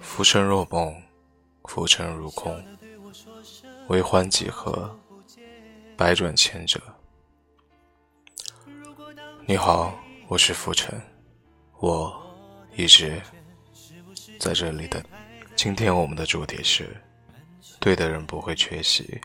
[0.00, 1.02] 浮生若梦，
[1.64, 2.62] 浮沉如空，
[3.88, 4.96] 为欢几何？
[5.96, 6.80] 百转千折。
[9.44, 11.00] 你好，我是浮尘，
[11.78, 12.20] 我
[12.76, 13.20] 一直
[14.38, 15.02] 在这里等。
[15.56, 16.96] 今天我们的主题是：
[17.80, 19.20] 对的人不会缺席，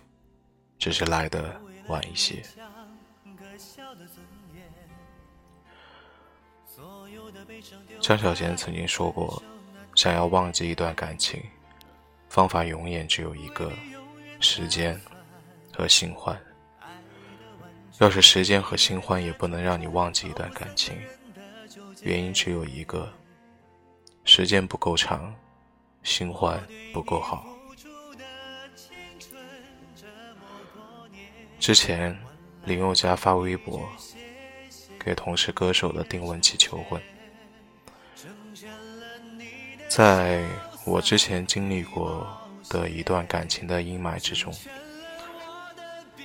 [0.79, 2.43] 只是来的晚一些。
[8.01, 9.41] 张小娴曾经说过，
[9.95, 11.41] 想要忘记一段感情，
[12.29, 13.71] 方法永远只有一个：
[14.39, 14.99] 时间
[15.75, 16.38] 和新欢。
[17.99, 20.97] 要是时间和新欢也不能让你忘记一段感情，
[22.02, 23.11] 原因只有一个：
[24.25, 25.33] 时间不够长，
[26.02, 27.45] 新欢不够好。
[31.59, 32.17] 之前
[32.65, 33.88] 林宥嘉发微博
[35.03, 37.01] 给同是歌手的丁文琪求婚。
[39.89, 40.43] 在
[40.85, 42.27] 我之前经历过
[42.69, 44.53] 的一段感情的阴霾之中，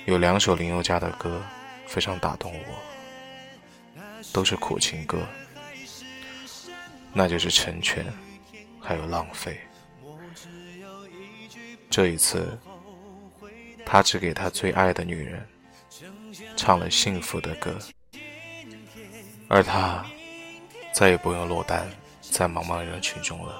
[0.05, 1.41] 有两首林宥嘉的歌
[1.85, 2.75] 非常打动我，
[4.33, 5.19] 都是苦情歌，
[7.13, 8.03] 那就是《成全》，
[8.79, 9.59] 还有《浪费》。
[11.89, 12.57] 这一次，
[13.85, 15.45] 他只给他最爱的女人
[16.55, 17.77] 唱了幸福的歌，
[19.49, 20.05] 而他
[20.93, 21.85] 再也不用落单。
[22.31, 23.59] 在茫茫人群中了。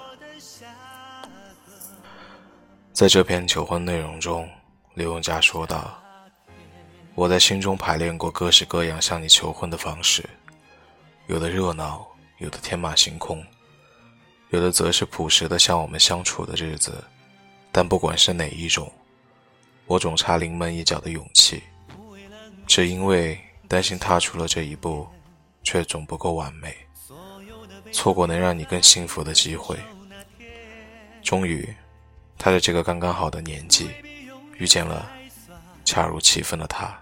[2.93, 4.47] 在这篇求婚内容中，
[4.93, 5.99] 刘永佳说道
[7.15, 10.23] ：“我在心中排练过各式各样向你求婚的方式，
[11.25, 12.05] 有的热闹，
[12.37, 13.43] 有的天马行空，
[14.51, 17.03] 有的则是朴实的像我们相处的日子。
[17.71, 18.91] 但不管是哪一种，
[19.87, 21.63] 我总差临门一脚的勇气，
[22.67, 25.07] 只因为担心踏出了这一步，
[25.63, 26.75] 却总不够完美。”
[27.91, 29.75] 错过能让你更幸福的机会。
[31.23, 31.67] 终于，
[32.37, 33.89] 他在这个刚刚好的年纪，
[34.57, 35.09] 遇见了
[35.83, 36.95] 恰如其分的他，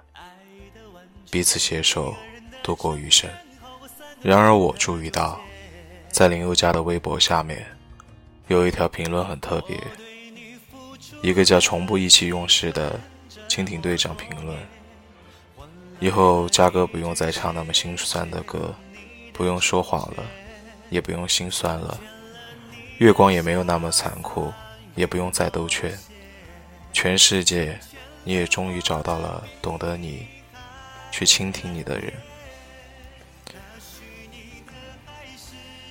[1.29, 2.15] 彼此携手
[2.63, 3.29] 度过余生。
[4.21, 5.39] 然而，我注意到，
[6.09, 7.65] 在林宥嘉的微博下面，
[8.47, 9.77] 有一条评论很特别，
[11.21, 12.99] 一个叫“从不意气用事”的
[13.49, 14.57] 蜻蜓队长评论
[15.99, 18.73] ：“以后嘉哥不用再唱那么心酸的歌，
[19.33, 20.23] 不用说谎了。”
[20.89, 21.99] 也不用心酸了，
[22.97, 24.53] 月光也没有那么残酷，
[24.95, 25.93] 也不用再兜圈。
[26.93, 27.77] 全世界，
[28.23, 30.25] 你也终于找到了懂得你、
[31.11, 32.13] 去倾听你的人。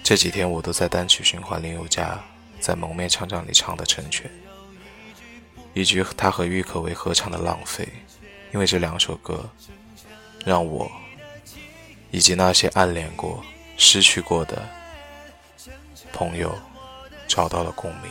[0.03, 2.19] 这几天我都在单曲循环林宥嘉
[2.59, 4.31] 在《蒙面唱将》里唱的《成全》，
[5.75, 7.85] 以及他和郁可唯合唱的《浪费》，
[8.55, 9.47] 因为这两首歌，
[10.47, 10.89] 让我
[12.13, 13.45] 以及那些暗恋过、
[13.77, 14.63] 失去过的。
[16.13, 16.57] 朋友
[17.29, 18.11] 找到了共鸣。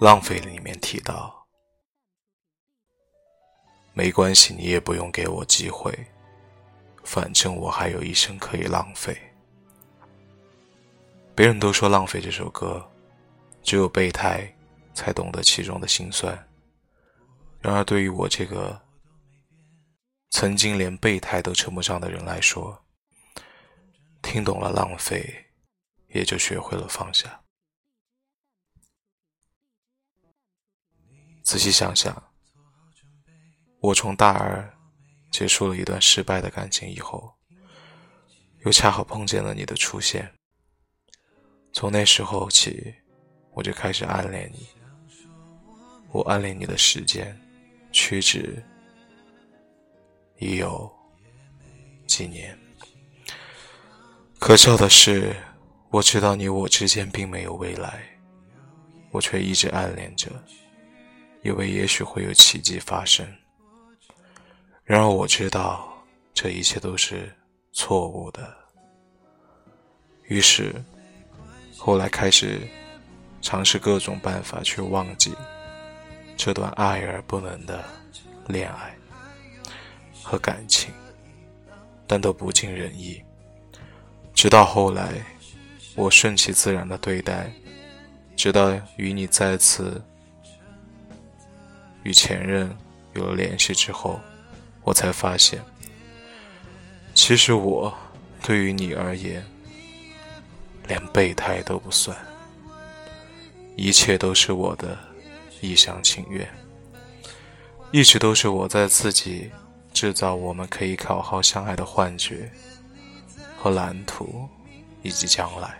[0.00, 1.39] 浪费里面提到，
[4.00, 5.92] 没关系，你也不用给我机会。
[7.04, 9.14] 反正我还有一生可以浪费。
[11.34, 12.90] 别人都说《浪费》这首歌，
[13.62, 14.50] 只有备胎
[14.94, 16.34] 才懂得其中的辛酸。
[17.60, 18.80] 然而，对于我这个
[20.30, 22.82] 曾经连备胎都称不上的人来说，
[24.22, 25.44] 听懂了浪费，
[26.08, 27.42] 也就学会了放下。
[31.42, 32.29] 仔细想想，
[33.80, 34.68] 我从大二。
[35.30, 37.32] 结束了一段失败的感情以后，
[38.64, 40.28] 又恰好碰见了你的出现。
[41.72, 42.92] 从那时候起，
[43.52, 44.66] 我就开始暗恋你。
[46.10, 47.40] 我暗恋你的时间
[47.92, 48.60] 屈指
[50.40, 50.90] 已有
[52.08, 52.58] 几年。
[54.40, 55.32] 可笑的是，
[55.90, 58.02] 我知道你我之间并没有未来，
[59.12, 60.28] 我却一直暗恋着，
[61.44, 63.24] 以为也许会有奇迹发生。
[64.90, 65.88] 然而我知道
[66.34, 67.32] 这一切都是
[67.70, 68.52] 错误的，
[70.24, 70.74] 于是
[71.76, 72.58] 后来开始
[73.40, 75.32] 尝试各种办法去忘记
[76.36, 77.84] 这段爱而不能的
[78.48, 78.92] 恋爱
[80.24, 80.92] 和感情，
[82.04, 83.22] 但都不尽人意。
[84.34, 85.24] 直到后来，
[85.94, 87.48] 我顺其自然的对待，
[88.34, 90.02] 直到与你再次
[92.02, 92.76] 与前任
[93.14, 94.18] 有了联系之后。
[94.82, 95.62] 我才发现，
[97.14, 97.92] 其实我
[98.42, 99.44] 对于你而言，
[100.88, 102.16] 连备胎都不算，
[103.76, 104.98] 一切都是我的
[105.60, 106.48] 一厢情愿，
[107.92, 109.50] 一直都是我在自己
[109.92, 112.50] 制造我们可以好好相爱的幻觉
[113.56, 114.48] 和蓝图，
[115.02, 115.76] 以及将来。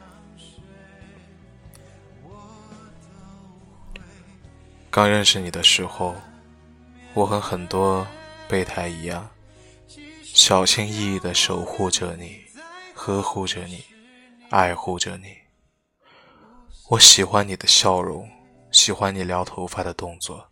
[4.91, 6.15] 刚认识你的时候，
[7.15, 8.07] 我和很多
[8.51, 9.31] 备胎一样，
[10.25, 12.41] 小心翼翼地守护着你，
[12.95, 13.85] 呵护着你，
[14.51, 15.29] 爱护着你。
[16.89, 18.29] 我喜欢你的笑容，
[18.73, 20.49] 喜欢你撩头发的动作，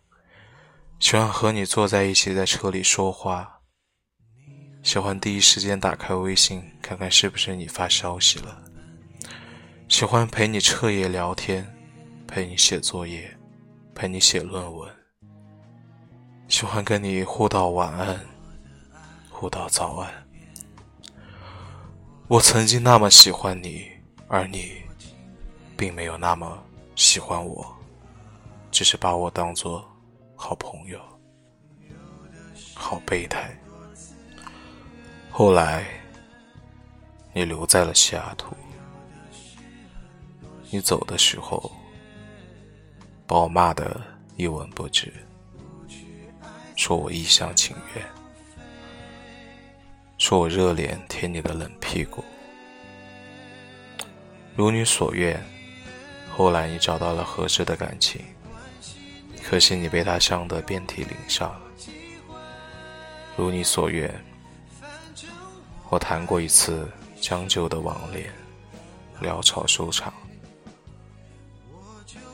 [1.01, 3.63] 喜欢和你坐在一起在车里说话，
[4.85, 8.63] 喜欢第一时间打开微信看看是不是你发消息了，
[9.89, 11.67] 喜欢陪你彻夜聊天，
[12.29, 13.35] 陪你写作业。
[13.95, 14.89] 陪你写论文，
[16.49, 18.19] 喜欢跟你互道晚安，
[19.31, 20.11] 互道早安。
[22.27, 23.87] 我曾经那么喜欢你，
[24.29, 24.73] 而你
[25.77, 26.59] 并没有那么
[26.97, 27.67] 喜欢我，
[28.71, 29.87] 只是把我当做
[30.35, 30.99] 好朋友，
[32.75, 33.55] 好备胎。
[35.31, 35.87] 后来，
[37.35, 38.57] 你留在了西雅图，
[40.71, 41.71] 你走的时候。
[43.27, 44.01] 把我骂得
[44.37, 45.13] 一文不值，
[46.79, 48.07] 说我一厢情愿，
[50.17, 52.25] 说我热脸贴你的冷屁股。
[54.55, 55.45] 如你所愿，
[56.31, 58.25] 后来你找到了合适的感情，
[59.43, 61.61] 可惜你被他伤得遍体鳞伤。
[63.37, 64.09] 如你所愿，
[65.91, 66.89] 我谈过一次
[67.21, 68.33] 将就的网恋，
[69.21, 70.15] 潦草收场。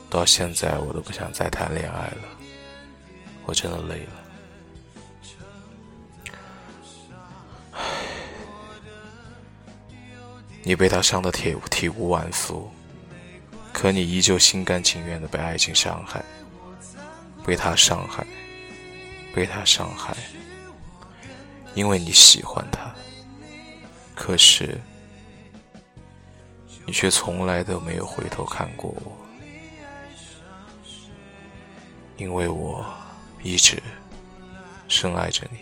[0.07, 2.21] 到现在我都不想再谈恋爱了，
[3.47, 4.24] 我真的累了。
[10.67, 12.67] 你被他伤得体体无完肤，
[13.71, 16.25] 可你依旧心甘情愿的被爱情伤害，
[17.45, 18.25] 被他伤害，
[19.31, 20.17] 被他伤害，
[21.75, 22.91] 因为你喜欢他。
[24.15, 24.81] 可是，
[26.87, 29.15] 你却从来都没有回头看过我。
[32.17, 32.83] 因为我
[33.43, 33.79] 一直
[34.87, 35.59] 深爱着你，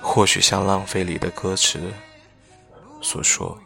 [0.00, 1.92] 或许像《浪费》里的歌词
[3.04, 3.60] 所说，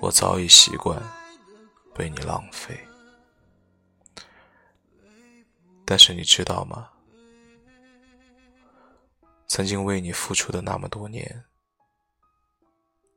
[0.00, 1.00] 我早已习惯
[1.94, 2.76] 被你浪费。
[5.86, 6.90] 但是你知道吗？
[9.46, 11.44] 曾经为你付出的那么多年，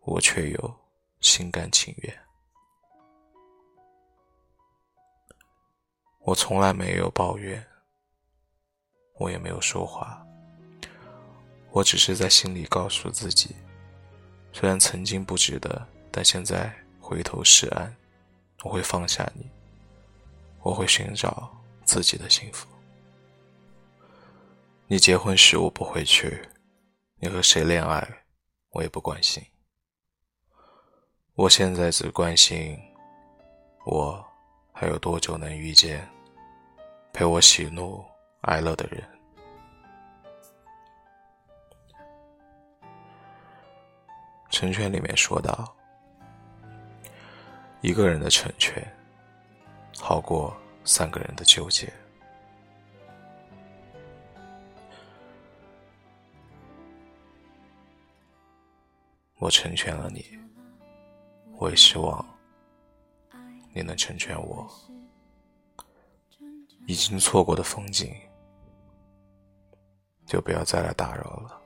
[0.01, 0.75] 我却又
[1.21, 2.19] 心甘情愿。
[6.19, 7.65] 我从来没有抱怨，
[9.15, 10.23] 我也没有说话，
[11.71, 13.55] 我只是在心里告诉自己，
[14.53, 17.93] 虽然曾经不值得，但现在回头是岸，
[18.63, 19.49] 我会放下你，
[20.61, 21.51] 我会寻找
[21.83, 22.67] 自己的幸福。
[24.87, 26.41] 你结婚时我不会去，
[27.17, 28.07] 你和谁恋爱
[28.69, 29.43] 我也不关心，
[31.33, 32.79] 我现在只关心
[33.85, 34.25] 我。
[34.75, 36.09] 还有多久能遇见
[37.13, 38.03] 陪我喜怒
[38.41, 39.07] 哀乐的人？
[44.53, 45.75] 成全里面说道
[47.81, 48.87] ：“一个人的成全，
[49.97, 50.55] 好过
[50.85, 51.91] 三个人的纠结。”
[59.39, 60.23] 我成全了你，
[61.57, 62.23] 我也希望。
[63.73, 64.71] 你能成全我，
[66.85, 68.15] 已经错过的风景，
[70.27, 71.59] 就不要再来打扰了。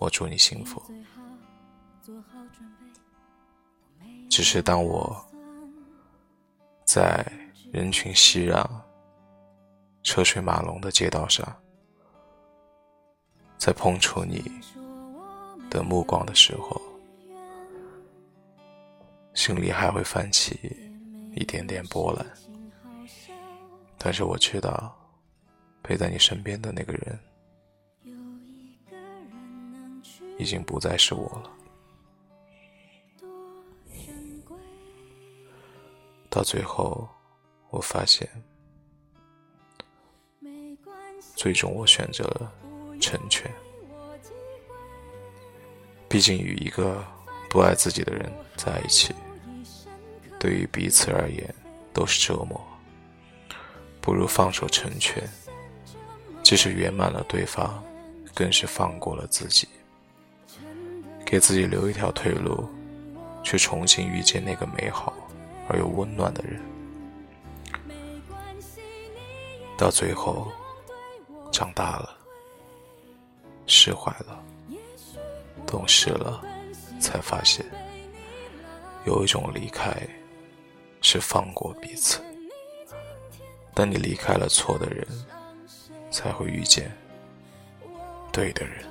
[0.00, 0.82] 我祝你幸福。
[4.28, 5.24] 只是当我
[6.84, 7.24] 在
[7.72, 8.64] 人群熙攘、
[10.02, 11.46] 车水马龙的街道上，
[13.56, 14.42] 在碰触你
[15.70, 16.80] 的目光的时候。
[19.34, 20.58] 心里还会泛起
[21.34, 22.26] 一点点波澜，
[23.98, 24.96] 但是我知道，
[25.82, 27.18] 陪在你身边的那个人，
[30.38, 31.55] 已经不再是我了。
[36.36, 37.08] 到最后，
[37.70, 38.28] 我发现，
[41.34, 42.52] 最终我选择了
[43.00, 43.50] 成全。
[46.10, 47.02] 毕竟与一个
[47.48, 49.14] 不爱自己的人在一起。
[50.38, 51.54] 对于彼此而言
[51.94, 52.62] 都是折磨，
[54.02, 55.26] 不如放手成全。
[56.42, 57.82] 即使圆满了对方，
[58.34, 59.66] 更是放过了自己，
[61.24, 62.68] 给自己留一条退路，
[63.42, 65.14] 去重新遇见那个美好
[65.68, 66.60] 而又温暖的人。
[69.78, 70.50] 到最后，
[71.52, 72.16] 长大了，
[73.66, 74.42] 释怀了，
[75.66, 76.42] 懂事了，
[77.00, 77.64] 才发现，
[79.04, 79.94] 有一种离开，
[81.02, 82.22] 是放过彼此。
[83.74, 85.06] 当你离开了错的人，
[86.10, 86.90] 才会遇见
[88.32, 88.82] 对的人。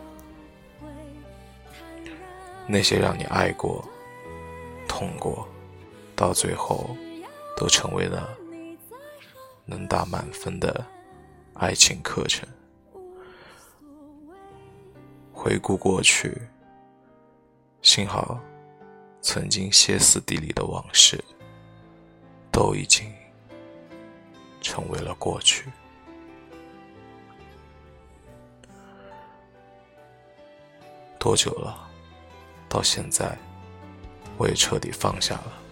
[2.68, 3.84] 那些让你爱过、
[4.88, 5.48] 痛过，
[6.16, 6.96] 到最后，
[7.58, 8.30] 都成为了。
[9.68, 10.86] 能打满分的
[11.56, 12.48] 爱情课程。
[15.34, 16.40] 回顾过去，
[17.82, 18.40] 幸好
[19.24, 21.20] 曾经歇斯底里的往事
[22.52, 23.12] 都已经
[24.62, 25.66] 成为了过去。
[31.18, 31.90] 多久了？
[32.70, 33.36] 到现在，
[34.38, 35.65] 我也彻底放下了。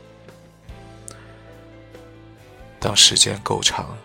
[2.83, 3.97] 当时间够长，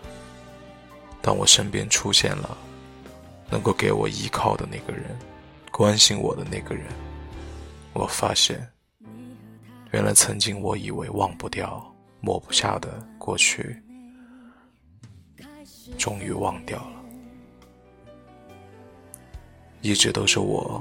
[1.20, 2.56] 当我身边出现了
[3.50, 5.18] 能够给我依靠的那个人，
[5.72, 6.86] 关心我的那个人，
[7.92, 8.64] 我发现，
[9.90, 13.82] 原来曾经我以为忘不掉、抹不下的过去，
[15.98, 17.02] 终于忘掉了。
[19.80, 20.80] 一直都是我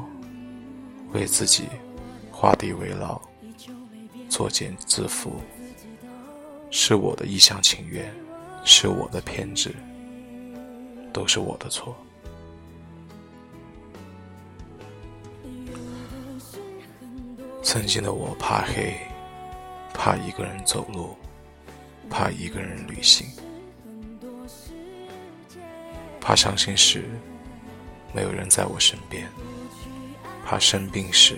[1.13, 1.67] 为自己
[2.31, 3.19] 画地为牢、
[4.29, 5.31] 作茧自缚。
[6.69, 8.13] 是我的一厢情愿，
[8.63, 9.73] 是我的偏执，
[11.13, 11.95] 都是我的错。
[17.63, 18.95] 曾经的我怕黑，
[19.93, 21.17] 怕一个人走路，
[22.09, 23.27] 怕一个人旅行，
[26.21, 27.03] 怕伤心时
[28.13, 29.27] 没有人在我身边，
[30.45, 31.37] 怕生病时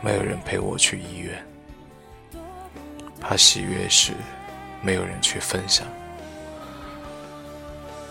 [0.00, 1.46] 没有人陪我去医院。
[3.26, 4.12] 怕喜悦时
[4.82, 5.86] 没有人去分享，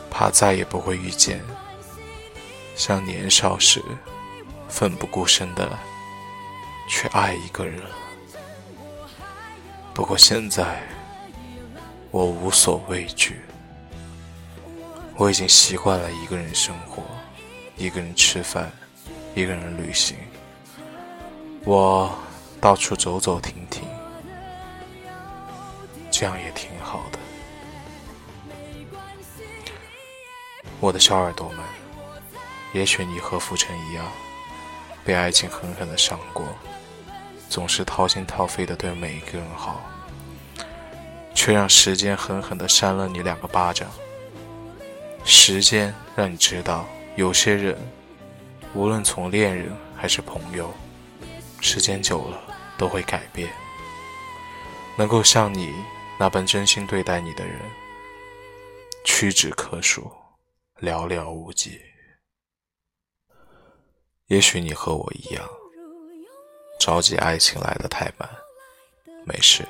[0.10, 1.40] 怕再也不会遇见
[2.76, 3.80] 像年少时
[4.68, 5.70] 奋不顾身的
[6.90, 7.80] 去爱一个人。
[9.94, 10.82] 不过现在
[12.10, 13.42] 我无所畏惧，
[15.16, 17.04] 我已经习惯了一个人生活，
[17.78, 18.72] 一个人吃饭，
[19.36, 20.18] 一个人旅行，
[21.66, 22.12] 我
[22.60, 23.84] 到处走走停停。
[26.24, 27.20] 这样也挺好的，
[30.80, 31.60] 我的小耳朵们。
[32.72, 34.06] 也许你和浮尘一样，
[35.04, 36.46] 被爱情狠狠的伤过，
[37.50, 39.82] 总是掏心掏肺的对每一个人好，
[41.36, 43.90] 却让时间狠狠的扇了你两个巴掌。
[45.26, 46.86] 时间让你知道，
[47.18, 47.78] 有些人，
[48.74, 50.74] 无论从恋人还是朋友，
[51.60, 52.40] 时间久了
[52.78, 53.50] 都会改变。
[54.96, 55.74] 能够像你。
[56.24, 57.60] 那般真心对待你的人，
[59.04, 60.10] 屈指可数，
[60.80, 61.82] 寥寥无几。
[64.28, 65.46] 也许你和我一样，
[66.80, 68.30] 着急爱情来的太慢。
[69.26, 69.68] 没事，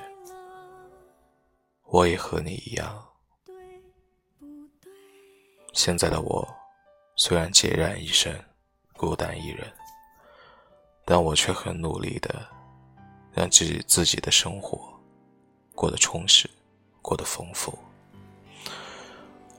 [1.85, 3.03] 我也和你一样。
[5.73, 6.47] 现在的我，
[7.15, 8.39] 虽然孑然一身，
[8.95, 9.73] 孤单一人，
[11.03, 12.47] 但我却很努力的，
[13.33, 14.92] 让自己自己的生活。
[15.75, 16.49] 过得充实，
[17.01, 17.77] 过得丰富。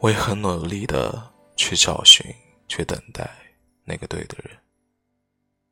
[0.01, 2.25] 我也很努力的去找寻，
[2.69, 3.31] 去等待
[3.85, 4.59] 那个对的人，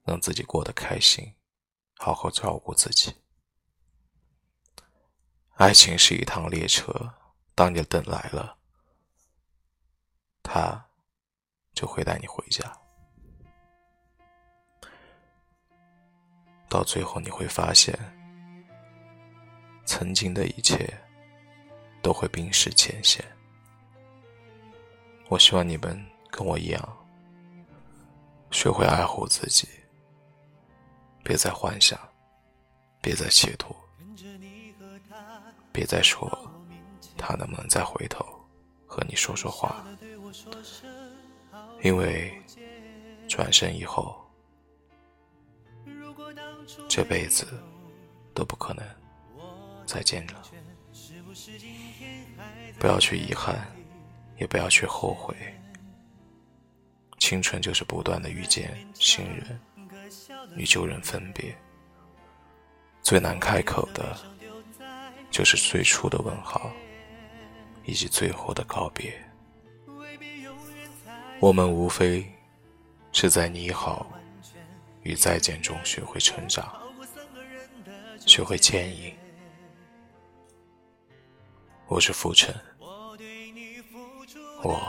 [0.05, 1.33] 让自己过得开心，
[1.99, 3.15] 好好照顾自己。
[5.57, 6.93] 爱情是一趟列车，
[7.55, 8.57] 当你等来了，
[10.43, 10.83] 他
[11.75, 12.77] 就会带你回家。
[16.69, 18.22] 到最后你会发现。
[19.93, 20.89] 曾经的一切
[22.01, 23.23] 都会冰释前嫌。
[25.29, 27.07] 我希望你们跟我一样，
[28.51, 29.69] 学会爱护自己，
[31.23, 31.99] 别再幻想，
[33.03, 33.77] 别再企图，
[35.71, 36.27] 别再说
[37.19, 38.25] 他能不能再回头
[38.87, 39.85] 和你说说话，
[41.83, 42.33] 因为
[43.29, 44.19] 转身以后，
[46.89, 47.47] 这辈子
[48.33, 49.02] 都不可能。
[49.87, 50.43] 再见了，
[52.79, 53.67] 不要去遗憾，
[54.39, 55.35] 也不要去后悔。
[57.19, 59.61] 青春就是不断的遇见新人，
[60.57, 61.57] 与旧人分别。
[63.01, 64.17] 最难开口的，
[65.31, 66.73] 就是最初的问好，
[67.85, 69.13] 以及最后的告别。
[71.41, 72.31] 我们无非
[73.13, 74.07] 是在你好
[75.03, 76.81] 与再见中学会成长，
[78.27, 79.15] 学会牵引。
[81.93, 82.55] 我是浮尘，
[84.63, 84.81] 我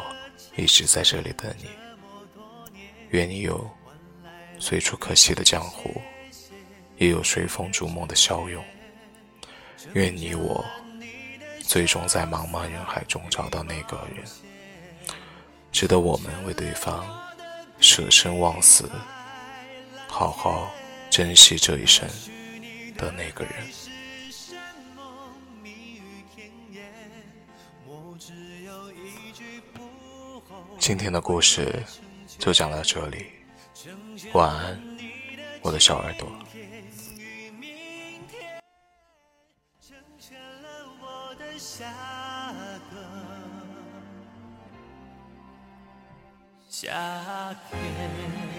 [0.55, 1.65] 一直在这里等你。
[3.10, 3.69] 愿你有
[4.57, 6.01] 随处可栖的江湖，
[6.95, 8.63] 也有随风逐梦的骁勇。
[9.95, 10.63] 愿你我
[11.60, 14.24] 最终在茫茫人海中找到那个人，
[15.74, 17.05] 值得我们为对方
[17.81, 18.89] 舍生忘死、
[20.07, 20.72] 好好
[21.10, 22.07] 珍惜这一生
[22.95, 23.53] 的那个人。
[30.85, 31.81] 今天的故事
[32.37, 33.27] 就讲到这里，
[34.33, 34.77] 晚安，
[35.61, 36.27] 我的小耳朵。
[46.69, 48.52] 夏天。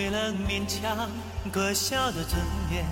[0.00, 1.10] 为了勉强
[1.52, 2.40] 可笑的尊
[2.72, 2.82] 严，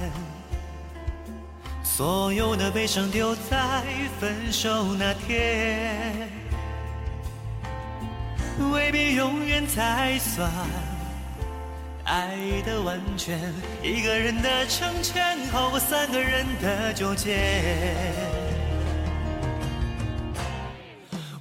[1.82, 3.82] 所有的悲伤丢在
[4.20, 6.28] 分手那天，
[8.70, 10.50] 未必永远才算
[12.04, 12.36] 爱
[12.66, 13.38] 的完全。
[13.82, 18.04] 一个人的成全，好过三个人的纠结。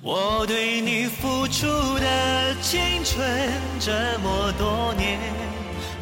[0.01, 1.67] 我对你付出
[1.99, 3.51] 的青春
[3.81, 5.19] 这么多年。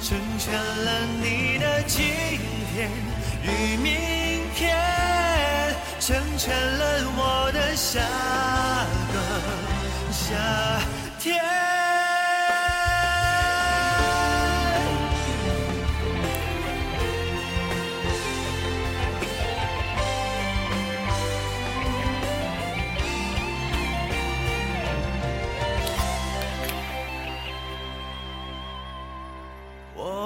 [0.00, 2.06] 成全了你的今
[2.72, 2.88] 天
[3.42, 4.76] 与明天，
[5.98, 8.00] 成全了我的下
[9.12, 9.16] 个
[10.12, 10.80] 夏
[11.18, 11.67] 天。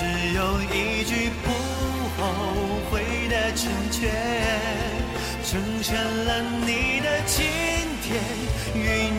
[0.00, 1.50] 只有一句不
[2.16, 2.22] 后
[2.90, 4.10] 悔的成全，
[5.44, 7.44] 成全了你的今
[8.02, 8.18] 天
[8.74, 9.09] 与。